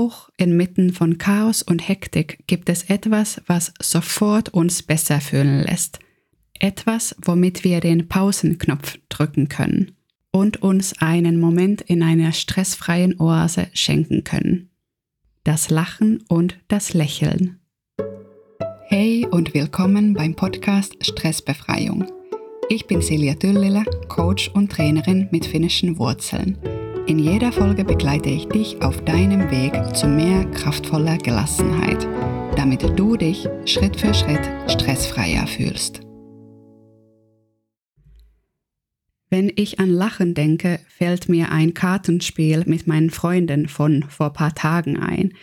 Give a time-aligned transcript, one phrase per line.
[0.00, 5.98] auch inmitten von Chaos und Hektik gibt es etwas, was sofort uns besser fühlen lässt.
[6.58, 9.92] Etwas, womit wir den Pausenknopf drücken können
[10.30, 14.70] und uns einen Moment in einer stressfreien Oase schenken können.
[15.44, 17.60] Das Lachen und das Lächeln.
[18.86, 22.06] Hey und willkommen beim Podcast Stressbefreiung.
[22.68, 26.58] Ich bin Silja Düllele, Coach und Trainerin mit finnischen Wurzeln.
[27.10, 32.06] In jeder Folge begleite ich dich auf deinem Weg zu mehr kraftvoller Gelassenheit,
[32.54, 36.02] damit du dich Schritt für Schritt stressfreier fühlst.
[39.28, 44.54] Wenn ich an Lachen denke, fällt mir ein Kartenspiel mit meinen Freunden von vor paar
[44.54, 45.34] Tagen ein,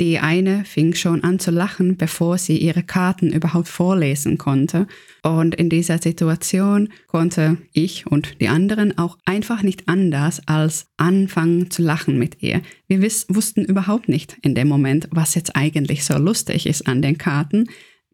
[0.00, 4.86] die eine fing schon an zu lachen, bevor sie ihre Karten überhaupt vorlesen konnte.
[5.22, 11.70] Und in dieser Situation konnte ich und die anderen auch einfach nicht anders als anfangen
[11.70, 12.62] zu lachen mit ihr.
[12.86, 17.18] Wir wussten überhaupt nicht in dem Moment, was jetzt eigentlich so lustig ist an den
[17.18, 17.66] Karten.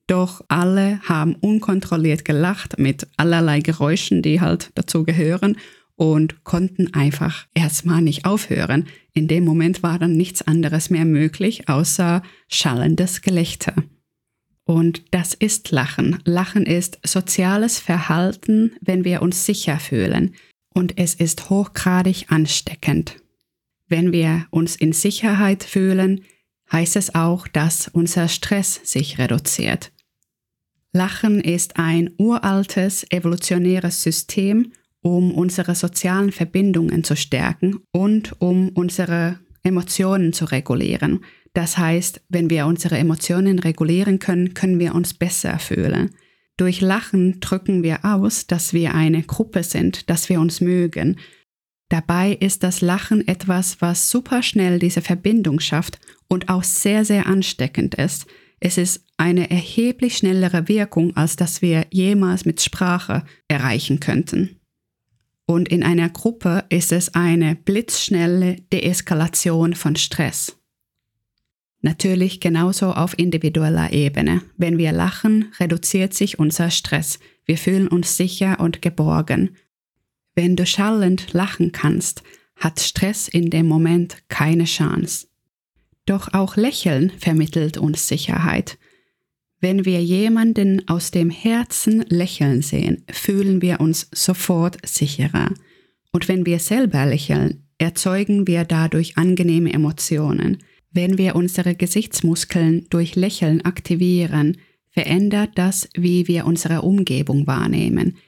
[0.06, 5.56] Doch alle haben unkontrolliert gelacht mit allerlei Geräuschen, die halt dazu gehören
[5.96, 8.86] und konnten einfach erstmal nicht aufhören.
[9.12, 13.74] In dem Moment war dann nichts anderes mehr möglich, außer schallendes Gelächter.
[14.64, 16.18] Und das ist Lachen.
[16.24, 20.34] Lachen ist soziales Verhalten, wenn wir uns sicher fühlen.
[20.72, 23.16] Und es ist hochgradig ansteckend.
[23.86, 26.24] Wenn wir uns in Sicherheit fühlen,
[26.72, 29.92] heißt es auch, dass unser Stress sich reduziert.
[30.92, 34.72] Lachen ist ein uraltes evolutionäres System
[35.04, 41.22] um unsere sozialen Verbindungen zu stärken und um unsere Emotionen zu regulieren.
[41.52, 46.10] Das heißt, wenn wir unsere Emotionen regulieren können, können wir uns besser fühlen.
[46.56, 51.16] Durch Lachen drücken wir aus, dass wir eine Gruppe sind, dass wir uns mögen.
[51.90, 57.26] Dabei ist das Lachen etwas, was super schnell diese Verbindung schafft und auch sehr, sehr
[57.26, 58.26] ansteckend ist.
[58.58, 64.60] Es ist eine erheblich schnellere Wirkung, als dass wir jemals mit Sprache erreichen könnten.
[65.46, 70.56] Und in einer Gruppe ist es eine blitzschnelle Deeskalation von Stress.
[71.82, 74.40] Natürlich genauso auf individueller Ebene.
[74.56, 77.18] Wenn wir lachen, reduziert sich unser Stress.
[77.44, 79.56] Wir fühlen uns sicher und geborgen.
[80.34, 82.22] Wenn du schallend lachen kannst,
[82.56, 85.26] hat Stress in dem Moment keine Chance.
[86.06, 88.78] Doch auch Lächeln vermittelt uns Sicherheit.
[89.64, 95.54] Wenn wir jemanden aus dem Herzen lächeln sehen, fühlen wir uns sofort sicherer.
[96.12, 100.58] Und wenn wir selber lächeln, erzeugen wir dadurch angenehme Emotionen.
[100.90, 104.58] Wenn wir unsere Gesichtsmuskeln durch Lächeln aktivieren,
[104.90, 108.18] verändert das, wie wir unsere Umgebung wahrnehmen.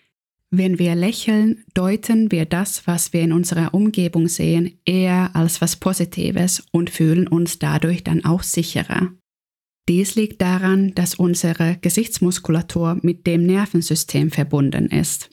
[0.50, 5.76] Wenn wir lächeln, deuten wir das, was wir in unserer Umgebung sehen, eher als was
[5.76, 9.10] Positives und fühlen uns dadurch dann auch sicherer.
[9.88, 15.30] Dies liegt daran, dass unsere Gesichtsmuskulatur mit dem Nervensystem verbunden ist.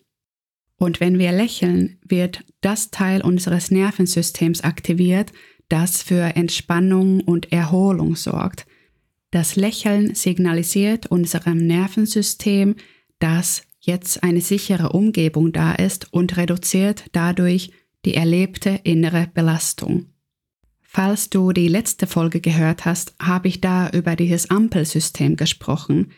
[0.78, 5.31] Und wenn wir lächeln, wird das Teil unseres Nervensystems aktiviert,
[5.69, 8.68] das für Entspannung und Erholung sorgt.
[9.31, 12.75] Das Lächeln signalisiert unserem Nervensystem,
[13.18, 17.72] dass jetzt eine sichere Umgebung da ist und reduziert dadurch
[18.06, 20.12] die erlebte innere Belastung.
[20.95, 26.11] Falls du die letzte Folge gehört hast, habe ich da über dieses Ampelsystem gesprochen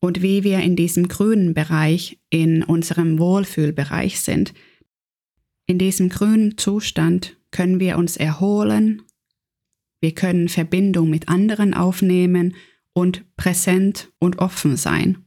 [0.00, 4.54] und wie wir in diesem grünen Bereich in unserem Wohlfühlbereich sind.
[5.66, 9.02] In diesem grünen Zustand können wir uns erholen,
[10.00, 12.54] wir können Verbindung mit anderen aufnehmen
[12.92, 15.24] und präsent und offen sein.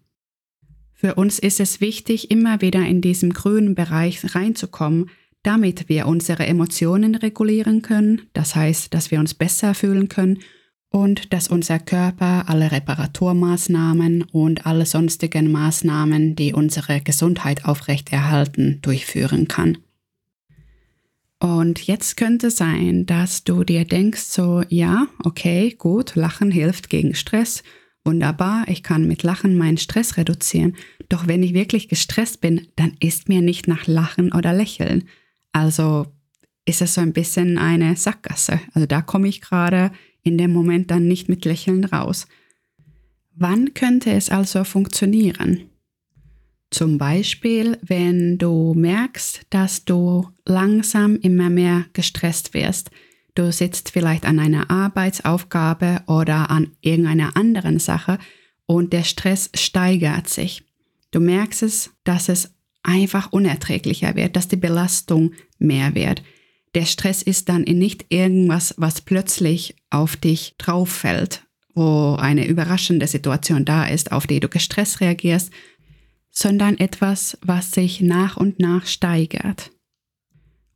[0.93, 5.09] Für uns ist es wichtig, immer wieder in diesem grünen Bereich reinzukommen,
[5.45, 10.39] damit wir unsere Emotionen regulieren können, das heißt, dass wir uns besser fühlen können
[10.89, 19.47] und dass unser Körper alle Reparaturmaßnahmen und alle sonstigen Maßnahmen, die unsere Gesundheit aufrechterhalten, durchführen
[19.47, 19.77] kann.
[21.39, 27.13] Und jetzt könnte sein, dass du dir denkst, so, ja, okay, gut, Lachen hilft gegen
[27.13, 27.61] Stress,
[28.03, 30.75] wunderbar, ich kann mit Lachen meinen Stress reduzieren,
[31.09, 35.03] doch wenn ich wirklich gestresst bin, dann ist mir nicht nach Lachen oder Lächeln.
[35.55, 36.07] Also
[36.65, 38.59] ist es so ein bisschen eine Sackgasse.
[38.73, 39.91] Also da komme ich gerade
[40.21, 42.27] in dem Moment dann nicht mit Lächeln raus.
[43.35, 45.69] Wann könnte es also funktionieren?
[46.71, 52.91] Zum Beispiel, wenn du merkst, dass du langsam immer mehr gestresst wirst.
[53.33, 58.19] Du sitzt vielleicht an einer Arbeitsaufgabe oder an irgendeiner anderen Sache
[58.65, 60.65] und der Stress steigert sich.
[61.11, 62.54] Du merkst es, dass es
[62.85, 66.23] einfach unerträglicher wird, dass die Belastung mehr wird.
[66.75, 73.07] Der Stress ist dann nicht irgendwas, was plötzlich auf dich drauf fällt, wo eine überraschende
[73.07, 75.51] Situation da ist, auf die du gestresst reagierst,
[76.31, 79.71] sondern etwas, was sich nach und nach steigert.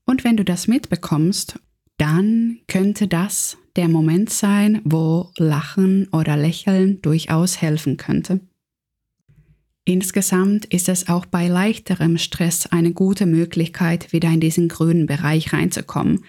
[0.06, 1.60] Und wenn du das mitbekommst,
[1.98, 8.40] dann könnte das der Moment sein, wo Lachen oder Lächeln durchaus helfen könnte.
[9.89, 15.51] Insgesamt ist es auch bei leichterem Stress eine gute Möglichkeit, wieder in diesen grünen Bereich
[15.51, 16.25] reinzukommen.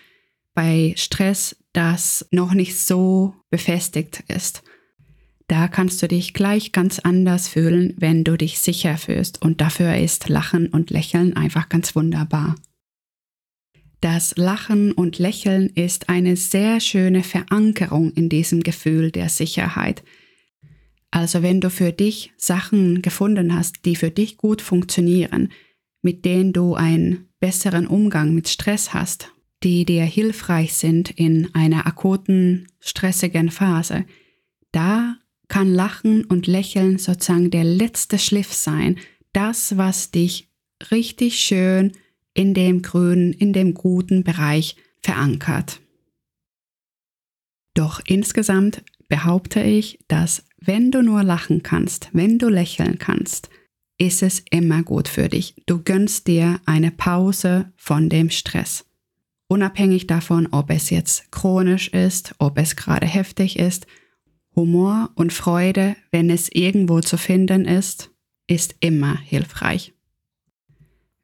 [0.55, 4.63] Bei Stress, das noch nicht so befestigt ist.
[5.47, 9.95] Da kannst du dich gleich ganz anders fühlen, wenn du dich sicher fühlst und dafür
[9.95, 12.57] ist Lachen und Lächeln einfach ganz wunderbar.
[14.01, 20.03] Das Lachen und Lächeln ist eine sehr schöne Verankerung in diesem Gefühl der Sicherheit.
[21.11, 25.51] Also wenn du für dich Sachen gefunden hast, die für dich gut funktionieren,
[26.03, 31.87] mit denen du einen besseren Umgang mit Stress hast, die dir hilfreich sind in einer
[31.87, 34.05] akuten, stressigen Phase,
[34.73, 35.17] da
[35.49, 38.99] kann Lachen und Lächeln sozusagen der letzte Schliff sein,
[39.33, 40.49] das, was dich
[40.91, 41.93] richtig schön
[42.35, 45.81] in dem grünen, in dem guten Bereich verankert.
[47.75, 53.51] Doch insgesamt behaupte ich, dass wenn du nur lachen kannst, wenn du lächeln kannst,
[53.99, 55.55] ist es immer gut für dich.
[55.67, 58.87] Du gönnst dir eine Pause von dem Stress.
[59.49, 63.87] Unabhängig davon, ob es jetzt chronisch ist, ob es gerade heftig ist,
[64.57, 68.11] Humor und Freude, wenn es irgendwo zu finden ist,
[68.47, 69.93] ist immer hilfreich.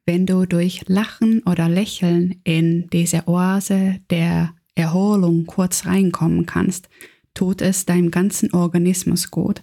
[0.05, 6.89] Wenn du durch Lachen oder Lächeln in diese Oase der Erholung kurz reinkommen kannst,
[7.37, 9.61] tut es deinem ganzen Organismus gut.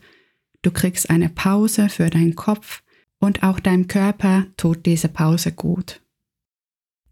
[0.62, 2.84] Du kriegst eine Pause für deinen Kopf
[3.18, 6.00] und auch deinem Körper tut diese Pause gut.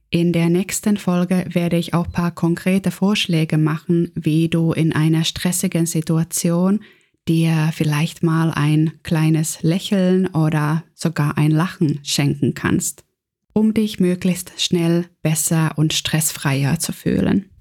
[0.08, 4.92] In der nächsten Folge werde ich auch ein paar konkrete Vorschläge machen, wie du in
[4.92, 6.80] einer stressigen Situation
[7.26, 13.04] dir vielleicht mal ein kleines Lächeln oder sogar ein Lachen schenken kannst,
[13.52, 17.51] um dich möglichst schnell besser und stressfreier zu fühlen.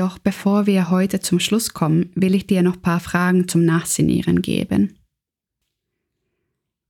[0.00, 3.66] Doch bevor wir heute zum Schluss kommen, will ich dir noch ein paar Fragen zum
[3.66, 4.98] Nachsinieren geben.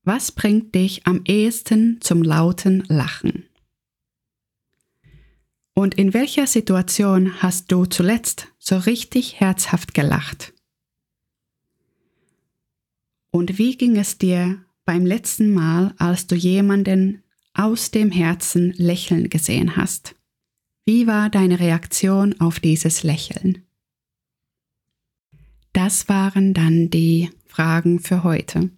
[0.04, 3.48] Was bringt dich am ehesten zum lauten Lachen?
[5.74, 10.52] Und in welcher Situation hast du zuletzt so richtig herzhaft gelacht?
[13.32, 17.24] Und wie ging es dir beim letzten Mal, als du jemanden
[17.54, 20.14] aus dem Herzen lächeln gesehen hast?
[20.92, 23.62] Wie war deine Reaktion auf dieses Lächeln?
[25.72, 28.70] Das waren dann die Fragen für heute.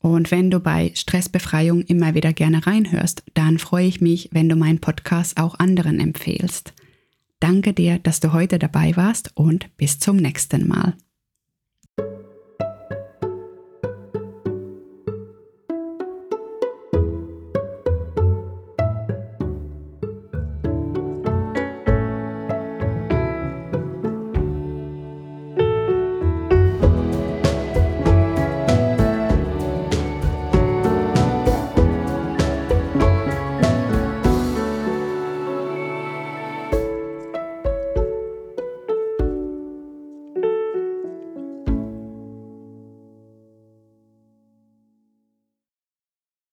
[0.00, 4.56] Und wenn du bei Stressbefreiung immer wieder gerne reinhörst, dann freue ich mich, wenn du
[4.56, 6.74] meinen Podcast auch anderen empfehlst.
[7.38, 10.96] Danke dir, dass du heute dabei warst und bis zum nächsten Mal.